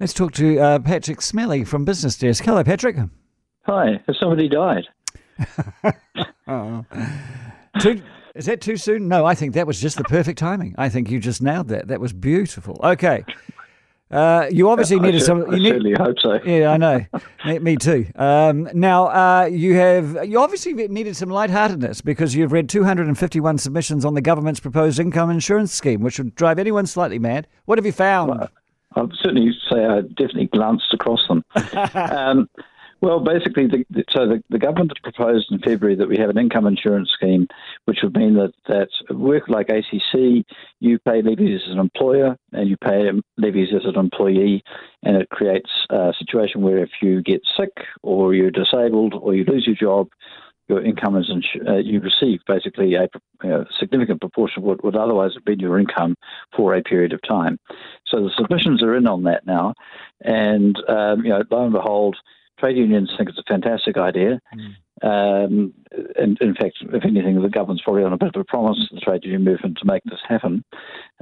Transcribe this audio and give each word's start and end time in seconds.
Let's 0.00 0.12
talk 0.12 0.32
to 0.34 0.58
uh, 0.60 0.78
Patrick 0.78 1.18
Smellie 1.18 1.66
from 1.66 1.84
Business 1.84 2.16
Desk. 2.16 2.44
Hello, 2.44 2.62
Patrick. 2.62 2.96
Hi, 3.62 4.00
has 4.06 4.16
somebody 4.20 4.48
died? 4.48 4.84
oh. 6.46 6.84
too, 7.80 8.00
is 8.36 8.46
that 8.46 8.60
too 8.60 8.76
soon? 8.76 9.08
No, 9.08 9.26
I 9.26 9.34
think 9.34 9.54
that 9.54 9.66
was 9.66 9.80
just 9.80 9.96
the 9.96 10.04
perfect 10.04 10.38
timing. 10.38 10.74
I 10.78 10.88
think 10.88 11.10
you 11.10 11.18
just 11.18 11.42
nailed 11.42 11.68
that. 11.68 11.88
That 11.88 12.00
was 12.00 12.12
beautiful. 12.12 12.78
Okay. 12.82 13.24
Uh, 14.10 14.46
you 14.50 14.70
obviously 14.70 15.00
needed 15.00 15.20
I 15.20 15.24
some. 15.24 15.50
I 15.50 15.56
You 15.56 15.62
need, 15.64 15.68
certainly 15.70 15.92
hope 15.94 16.16
so. 16.22 16.38
yeah, 16.44 16.70
I 16.70 16.76
know. 16.76 17.04
me, 17.44 17.58
me 17.58 17.76
too. 17.76 18.06
Um, 18.14 18.68
now, 18.72 19.08
uh, 19.08 19.44
you 19.46 19.74
have 19.74 20.26
you 20.26 20.40
obviously 20.40 20.72
needed 20.74 21.14
some 21.16 21.28
lightheartedness 21.28 22.00
because 22.00 22.34
you've 22.34 22.52
read 22.52 22.68
251 22.70 23.58
submissions 23.58 24.04
on 24.06 24.14
the 24.14 24.22
government's 24.22 24.60
proposed 24.60 24.98
income 24.98 25.28
insurance 25.28 25.74
scheme, 25.74 26.00
which 26.00 26.18
would 26.18 26.34
drive 26.36 26.58
anyone 26.58 26.86
slightly 26.86 27.18
mad. 27.18 27.48
What 27.66 27.76
have 27.78 27.84
you 27.84 27.92
found? 27.92 28.48
I'd 28.98 29.12
certainly 29.22 29.52
say 29.70 29.84
I 29.84 30.00
definitely 30.02 30.46
glanced 30.46 30.92
across 30.92 31.20
them. 31.28 31.44
um, 31.94 32.48
well, 33.00 33.20
basically, 33.20 33.68
the, 33.68 33.84
so 34.10 34.26
the, 34.26 34.42
the 34.50 34.58
government 34.58 34.92
proposed 35.02 35.52
in 35.52 35.60
February 35.60 35.94
that 35.96 36.08
we 36.08 36.16
have 36.18 36.30
an 36.30 36.38
income 36.38 36.66
insurance 36.66 37.10
scheme, 37.14 37.46
which 37.84 37.98
would 38.02 38.16
mean 38.16 38.34
that 38.34 38.52
that 38.66 38.88
work 39.14 39.48
like 39.48 39.68
ACC, 39.68 40.44
you 40.80 40.98
pay 40.98 41.22
levies 41.22 41.60
as 41.66 41.72
an 41.72 41.78
employer 41.78 42.36
and 42.52 42.68
you 42.68 42.76
pay 42.76 43.08
levies 43.36 43.68
as 43.72 43.84
an 43.84 43.96
employee, 43.96 44.64
and 45.04 45.16
it 45.16 45.28
creates 45.30 45.70
a 45.90 46.12
situation 46.18 46.60
where 46.60 46.78
if 46.78 46.90
you 47.00 47.22
get 47.22 47.40
sick 47.56 47.70
or 48.02 48.34
you're 48.34 48.50
disabled 48.50 49.14
or 49.14 49.32
you 49.32 49.44
lose 49.44 49.64
your 49.66 49.76
job, 49.76 50.08
your 50.68 50.84
income 50.84 51.16
is 51.16 51.30
insu- 51.30 51.66
uh, 51.66 51.76
you 51.76 52.00
receive 52.00 52.40
basically 52.46 52.94
a 52.94 53.08
uh, 53.46 53.64
significant 53.80 54.20
proportion 54.20 54.62
of 54.62 54.64
what 54.64 54.84
would 54.84 54.96
otherwise 54.96 55.32
have 55.34 55.44
been 55.44 55.58
your 55.58 55.78
income 55.78 56.14
for 56.54 56.74
a 56.74 56.82
period 56.82 57.12
of 57.12 57.20
time. 57.22 57.58
So 58.10 58.22
the 58.22 58.30
submissions 58.36 58.82
are 58.82 58.96
in 58.96 59.06
on 59.06 59.24
that 59.24 59.46
now, 59.46 59.74
and 60.22 60.76
um, 60.88 61.24
you 61.24 61.30
know, 61.30 61.42
lo 61.50 61.64
and 61.64 61.72
behold, 61.72 62.16
trade 62.58 62.76
unions 62.76 63.10
think 63.16 63.28
it's 63.28 63.38
a 63.38 63.42
fantastic 63.48 63.96
idea. 63.96 64.40
Um, 65.00 65.74
and 66.16 66.36
in 66.40 66.54
fact, 66.54 66.78
if 66.80 67.04
anything, 67.04 67.40
the 67.40 67.48
government's 67.48 67.84
probably 67.84 68.02
on 68.02 68.12
a 68.12 68.18
bit 68.18 68.34
of 68.34 68.40
a 68.40 68.44
promise 68.44 68.78
to 68.88 68.94
the 68.96 69.00
trade 69.00 69.24
union 69.24 69.44
movement 69.44 69.78
to 69.78 69.86
make 69.86 70.02
this 70.04 70.18
happen. 70.26 70.64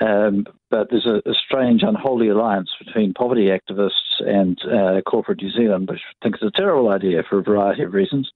Um, 0.00 0.46
but 0.70 0.88
there's 0.90 1.06
a, 1.06 1.28
a 1.28 1.34
strange, 1.34 1.82
unholy 1.82 2.28
alliance 2.28 2.70
between 2.84 3.14
poverty 3.14 3.46
activists 3.46 4.20
and 4.20 4.58
uh, 4.64 5.00
corporate 5.02 5.42
New 5.42 5.50
Zealand, 5.50 5.88
which 5.88 6.02
thinks 6.22 6.38
it's 6.40 6.56
a 6.56 6.60
terrible 6.60 6.90
idea 6.90 7.22
for 7.28 7.38
a 7.38 7.42
variety 7.42 7.82
of 7.82 7.94
reasons. 7.94 8.30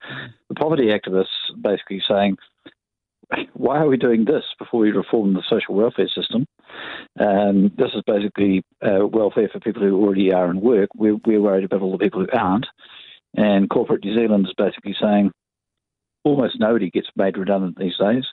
The 0.49 0.55
poverty 0.55 0.87
activists 0.87 1.27
basically 1.61 2.03
saying, 2.09 2.37
why 3.53 3.79
are 3.79 3.89
we 3.89 3.97
doing 3.97 4.25
this 4.25 4.45
before 4.59 4.81
we 4.81 4.91
reform 4.91 5.35
the 5.35 5.43
social 5.49 5.75
welfare 5.75 6.09
system? 6.09 6.47
Um, 7.19 7.73
this 7.77 7.91
is 7.95 8.03
basically 8.07 8.63
uh, 8.83 9.07
welfare 9.07 9.49
for 9.53 9.61
people 9.61 9.83
who 9.83 10.01
already 10.01 10.33
are 10.33 10.51
in 10.51 10.61
work. 10.61 10.91
We're, 10.95 11.17
we're 11.25 11.41
worried 11.41 11.65
about 11.65 11.83
all 11.83 11.93
the 11.93 11.99
people 11.99 12.21
who 12.21 12.39
aren't. 12.39 12.67
And 13.37 13.69
corporate 13.69 14.05
New 14.05 14.17
Zealand 14.17 14.47
is 14.47 14.55
basically 14.57 14.97
saying 15.01 15.33
almost 16.25 16.61
nobody 16.61 16.91
gets 16.91 17.09
made 17.17 17.37
redundant 17.37 17.77
these 17.79 17.97
days. 17.99 18.25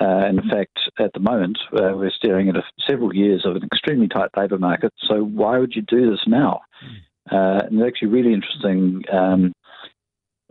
Uh, 0.00 0.26
in 0.26 0.40
fact, 0.48 0.78
at 0.98 1.12
the 1.12 1.20
moment, 1.20 1.58
uh, 1.72 1.92
we're 1.94 2.10
staring 2.10 2.48
at 2.48 2.56
a, 2.56 2.62
several 2.88 3.14
years 3.14 3.44
of 3.44 3.56
an 3.56 3.64
extremely 3.64 4.08
tight 4.08 4.30
labour 4.36 4.58
market. 4.58 4.92
So 5.08 5.22
why 5.22 5.58
would 5.58 5.74
you 5.74 5.82
do 5.82 6.10
this 6.10 6.26
now? 6.26 6.60
Uh, 7.30 7.62
and 7.66 7.80
it's 7.80 7.88
actually 7.88 8.08
really 8.08 8.32
interesting 8.32 9.02
um, 9.12 9.52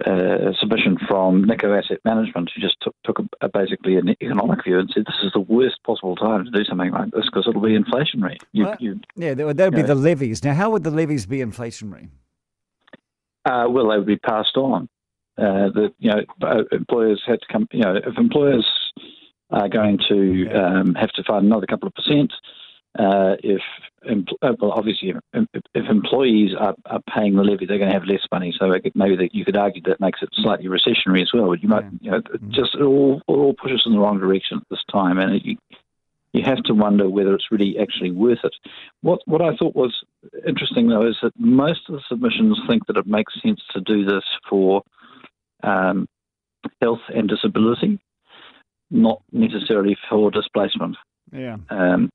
uh, 0.05 0.51
submission 0.59 0.97
from 1.07 1.43
Nikko 1.43 1.73
Asset 1.77 1.99
Management, 2.05 2.49
who 2.55 2.61
just 2.61 2.77
took, 2.81 2.95
took 3.03 3.19
a, 3.19 3.45
a 3.45 3.49
basically 3.49 3.97
an 3.97 4.09
economic 4.09 4.63
view 4.63 4.79
and 4.79 4.89
said 4.93 5.03
this 5.05 5.15
is 5.23 5.31
the 5.33 5.39
worst 5.39 5.83
possible 5.85 6.15
time 6.15 6.43
to 6.45 6.51
do 6.51 6.63
something 6.63 6.91
like 6.91 7.11
this 7.11 7.25
because 7.25 7.45
it'll 7.47 7.61
be 7.61 7.77
inflationary. 7.77 8.37
You, 8.51 8.65
Well, 8.65 8.77
you, 8.79 8.99
Yeah, 9.15 9.33
that 9.35 9.45
would, 9.45 9.57
that 9.57 9.65
would 9.65 9.75
be 9.75 9.81
Yeah. 9.81 9.87
the 9.87 9.95
levies. 9.95 10.43
Now, 10.43 10.53
how 10.53 10.69
would 10.71 10.83
the 10.83 10.91
levies 10.91 11.25
be 11.25 11.37
inflationary? 11.39 12.09
uh, 13.45 13.65
well, 13.69 13.89
they 13.89 13.97
would 13.97 14.05
be 14.07 14.17
passed 14.17 14.55
on. 14.57 14.87
Uh, 15.37 15.69
that 15.73 15.93
you 15.97 16.11
know, 16.11 16.21
uh, 16.43 16.63
employers 16.71 17.21
had 17.25 17.39
to 17.41 17.47
come. 17.51 17.67
You 17.71 17.81
know, 17.81 17.95
if 17.95 18.17
employers 18.17 18.67
are 19.49 19.69
going 19.69 19.97
to 20.09 20.47
um, 20.51 20.93
have 20.95 21.09
to 21.13 21.23
find 21.23 21.45
another 21.45 21.65
couple 21.65 21.87
of 21.87 21.93
percent, 21.95 22.31
uh, 22.99 23.35
if 23.41 23.61
uh, 24.41 24.53
well, 24.59 24.71
obviously, 24.71 25.13
if, 25.33 25.47
if 25.73 25.89
employees 25.89 26.51
are, 26.59 26.75
are 26.87 27.01
paying 27.15 27.35
the 27.35 27.43
levy, 27.43 27.65
they're 27.65 27.77
going 27.77 27.89
to 27.91 27.97
have 27.97 28.07
less 28.07 28.25
money. 28.31 28.53
So 28.57 28.73
maybe 28.95 29.15
that 29.15 29.33
you 29.33 29.45
could 29.45 29.55
argue 29.55 29.81
that 29.83 30.01
makes 30.01 30.21
it 30.21 30.29
slightly 30.33 30.65
recessionary 30.67 31.21
as 31.21 31.31
well. 31.33 31.47
But 31.47 31.61
you 31.63 31.69
might, 31.69 31.85
you 32.01 32.11
know, 32.11 32.17
it 32.17 32.25
just 32.49 32.75
it 32.75 32.81
all 32.81 33.21
it 33.27 33.31
all 33.31 33.53
pushes 33.53 33.83
in 33.85 33.93
the 33.93 33.99
wrong 33.99 34.19
direction 34.19 34.57
at 34.57 34.63
this 34.69 34.83
time, 34.91 35.19
and 35.19 35.35
it, 35.35 35.45
you 35.45 35.57
you 36.33 36.43
have 36.43 36.63
to 36.63 36.73
wonder 36.73 37.09
whether 37.09 37.33
it's 37.33 37.51
really 37.51 37.77
actually 37.79 38.11
worth 38.11 38.39
it. 38.43 38.55
What 39.01 39.19
what 39.25 39.41
I 39.41 39.55
thought 39.55 39.75
was 39.75 40.03
interesting 40.45 40.87
though 40.87 41.07
is 41.07 41.17
that 41.21 41.33
most 41.37 41.81
of 41.89 41.95
the 41.95 42.01
submissions 42.09 42.59
think 42.67 42.87
that 42.87 42.97
it 42.97 43.07
makes 43.07 43.33
sense 43.41 43.61
to 43.71 43.81
do 43.81 44.03
this 44.03 44.23
for 44.49 44.81
um, 45.63 46.07
health 46.81 47.01
and 47.13 47.29
disability, 47.29 47.99
not 48.89 49.21
necessarily 49.31 49.97
for 50.09 50.31
displacement 50.31 50.97
Yeah. 51.31 51.57
um, 51.69 52.09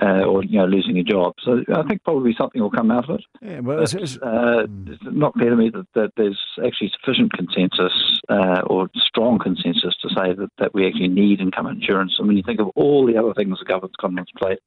uh, 0.00 0.24
or 0.24 0.44
you 0.44 0.58
know 0.58 0.66
losing 0.66 0.98
a 0.98 1.02
job. 1.02 1.34
So 1.42 1.62
I 1.74 1.82
think 1.82 2.02
probably 2.04 2.34
something 2.36 2.60
will 2.60 2.70
come 2.70 2.90
out 2.90 3.08
of 3.08 3.18
it. 3.18 3.24
Yeah, 3.42 3.60
well, 3.60 3.82
it's, 3.82 3.94
it's, 3.94 4.16
uh, 4.18 4.66
it's 4.86 5.02
not 5.04 5.34
clear 5.34 5.50
to 5.50 5.56
me 5.56 5.70
that, 5.70 5.86
that 5.94 6.12
there's 6.16 6.40
actually 6.64 6.92
sufficient 7.00 7.32
consensus 7.32 7.92
uh, 8.28 8.62
or 8.66 8.88
strong 8.96 9.38
consensus 9.38 9.94
to 10.02 10.08
say 10.08 10.32
that, 10.34 10.50
that 10.58 10.74
we 10.74 10.86
actually 10.86 11.08
need 11.08 11.40
income 11.40 11.66
insurance. 11.66 12.14
And 12.18 12.28
when 12.28 12.36
you 12.36 12.42
think 12.42 12.60
of 12.60 12.68
all 12.74 13.06
the 13.06 13.16
other 13.16 13.34
things 13.34 13.58
the 13.58 13.64
government's 13.64 13.96
got 13.96 14.10
on 14.10 14.18
its 14.18 14.30
plate, 14.32 14.60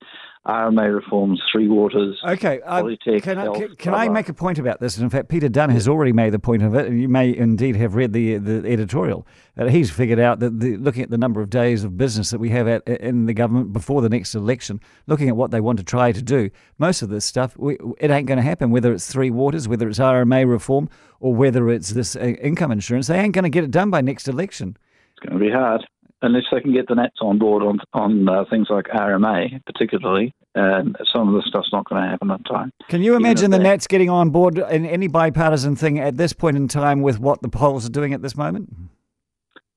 RMA 0.45 0.93
reforms, 0.93 1.41
Three 1.49 1.69
Waters, 1.69 2.21
Okay, 2.27 2.59
uh, 2.65 2.83
Polytech, 2.83 3.23
can 3.23 3.37
I, 3.37 3.43
health, 3.43 3.57
can, 3.57 3.75
can 3.77 3.93
I 3.93 4.09
make 4.09 4.27
a 4.27 4.33
point 4.33 4.59
about 4.59 4.81
this? 4.81 4.97
And 4.97 5.05
in 5.05 5.09
fact, 5.09 5.29
Peter 5.29 5.47
Dunne 5.47 5.69
has 5.69 5.87
already 5.87 6.11
made 6.11 6.31
the 6.31 6.39
point 6.39 6.63
of 6.63 6.75
it, 6.75 6.87
and 6.87 7.01
you 7.01 7.07
may 7.07 7.35
indeed 7.35 7.77
have 7.77 7.95
read 7.95 8.11
the 8.11 8.37
the 8.39 8.69
editorial. 8.69 9.25
Uh, 9.57 9.67
he's 9.67 9.89
figured 9.89 10.19
out 10.19 10.39
that 10.39 10.59
the, 10.59 10.75
looking 10.75 11.01
at 11.01 11.09
the 11.09 11.17
number 11.17 11.39
of 11.39 11.49
days 11.49 11.85
of 11.85 11.97
business 11.97 12.31
that 12.31 12.39
we 12.39 12.49
have 12.49 12.67
at, 12.67 12.85
in 12.85 13.25
the 13.25 13.33
government 13.33 13.71
before 13.71 14.01
the 14.01 14.09
next 14.09 14.35
election, 14.35 14.81
looking 15.07 15.29
at 15.29 15.37
what 15.37 15.51
they 15.51 15.61
want 15.61 15.77
to 15.77 15.83
try 15.83 16.11
to 16.11 16.21
do, 16.21 16.49
most 16.77 17.01
of 17.01 17.07
this 17.07 17.23
stuff, 17.23 17.57
we, 17.57 17.77
it 17.99 18.11
ain't 18.11 18.27
going 18.27 18.37
to 18.37 18.43
happen. 18.43 18.69
Whether 18.69 18.91
it's 18.91 19.07
Three 19.07 19.31
Waters, 19.31 19.69
whether 19.69 19.87
it's 19.87 19.99
RMA 19.99 20.49
reform, 20.49 20.89
or 21.21 21.33
whether 21.33 21.69
it's 21.69 21.91
this 21.91 22.17
uh, 22.17 22.19
income 22.19 22.71
insurance, 22.73 23.07
they 23.07 23.17
ain't 23.17 23.33
going 23.33 23.43
to 23.43 23.49
get 23.49 23.63
it 23.63 23.71
done 23.71 23.89
by 23.89 24.01
next 24.01 24.27
election. 24.27 24.75
It's 25.13 25.25
going 25.25 25.39
to 25.39 25.45
be 25.45 25.51
hard 25.51 25.87
unless 26.23 26.43
they 26.51 26.61
can 26.61 26.73
get 26.73 26.87
the 26.87 26.95
Nats 26.95 27.19
on 27.21 27.37
board 27.37 27.61
on 27.61 27.79
on 27.93 28.27
uh, 28.27 28.45
things 28.49 28.67
like 28.69 28.85
RMA, 28.85 29.63
particularly. 29.65 30.33
And 30.55 30.95
some 31.11 31.27
of 31.27 31.33
the 31.33 31.47
stuff's 31.47 31.71
not 31.71 31.89
going 31.89 32.03
to 32.03 32.09
happen 32.09 32.29
on 32.29 32.43
time. 32.43 32.71
Can 32.87 33.01
you 33.01 33.15
imagine 33.15 33.49
the 33.49 33.59
Nats 33.59 33.87
getting 33.87 34.09
on 34.09 34.29
board 34.29 34.57
in 34.57 34.85
any 34.85 35.07
bipartisan 35.07 35.75
thing 35.75 35.99
at 35.99 36.17
this 36.17 36.31
point 36.31 36.57
in 36.57 36.67
time 36.67 37.01
with 37.01 37.19
what 37.19 37.41
the 37.41 37.49
polls 37.49 37.87
are 37.87 37.91
doing 37.91 38.13
at 38.13 38.21
this 38.21 38.37
moment? 38.37 38.69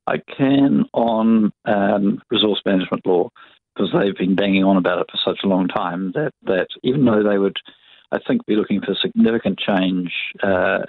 I 0.06 0.18
can 0.36 0.84
on 0.92 1.50
um, 1.64 2.22
resource 2.30 2.60
management 2.64 3.06
law 3.06 3.30
because 3.74 3.90
they've 3.92 4.16
been 4.16 4.34
banging 4.34 4.64
on 4.64 4.76
about 4.76 5.00
it 5.00 5.06
for 5.10 5.18
such 5.24 5.40
a 5.44 5.48
long 5.48 5.66
time 5.68 6.12
that, 6.14 6.32
that 6.44 6.68
even 6.82 7.04
though 7.04 7.22
they 7.22 7.38
would, 7.38 7.56
I 8.12 8.18
think, 8.26 8.44
be 8.46 8.54
looking 8.54 8.80
for 8.80 8.94
significant 8.94 9.58
change 9.58 10.12
uh, 10.42 10.80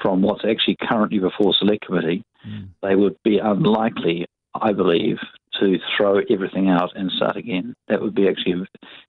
from 0.00 0.22
what's 0.22 0.44
actually 0.44 0.76
currently 0.80 1.18
before 1.18 1.54
select 1.58 1.86
committee, 1.86 2.24
they 2.82 2.94
would 2.94 3.16
be 3.24 3.38
unlikely, 3.38 4.26
I 4.54 4.72
believe, 4.72 5.18
to 5.60 5.78
throw 5.96 6.20
everything 6.30 6.68
out 6.68 6.90
and 6.96 7.10
start 7.12 7.36
again. 7.36 7.74
That 7.88 8.00
would 8.00 8.14
be 8.14 8.28
actually 8.28 8.52
an 8.52 8.66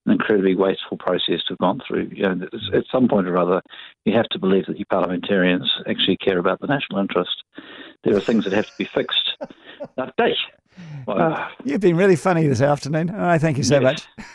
incredibly 0.08 0.56
wasteful 0.56 0.98
process 0.98 1.42
to 1.48 1.50
have 1.50 1.58
gone 1.60 1.82
through. 1.88 2.10
You 2.14 2.24
know, 2.24 2.48
at 2.74 2.84
some 2.92 3.08
point 3.08 3.28
or 3.28 3.38
other, 3.38 3.62
you 4.06 4.14
have 4.16 4.28
to 4.30 4.40
believe 4.40 4.66
that 4.68 4.80
you 4.80 4.86
parliamentarians 4.86 5.70
actually 5.88 6.18
care 6.18 6.40
about 6.40 6.60
the 6.60 6.68
national 6.68 7.00
interest. 7.00 7.44
There 8.04 8.16
are 8.16 8.22
things 8.22 8.44
that 8.46 8.54
have 8.54 8.66
to 8.66 8.74
be 8.78 8.90
fixed. 8.94 9.32
Now, 9.98 10.12
Dave, 10.18 10.36
well, 11.08 11.34
Uh, 11.34 11.48
you've 11.64 11.80
been 11.80 11.96
really 11.96 12.18
funny 12.18 12.46
this 12.48 12.60
afternoon. 12.62 13.10
Oh, 13.16 13.38
thank 13.38 13.58
you 13.58 13.64
so 13.64 13.80
Yes. 13.80 14.06
much. 14.18 14.26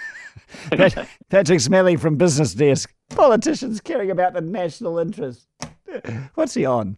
Pat- 0.94 1.08
Patrick 1.28 1.58
Smellie 1.60 2.00
from 2.00 2.16
Business 2.16 2.54
Desk. 2.54 2.90
Politicians 3.10 3.82
caring 3.82 4.10
about 4.10 4.32
the 4.32 4.40
national 4.40 4.98
interest. 4.98 5.46
What's 6.34 6.54
he 6.54 6.64
on? 6.64 6.96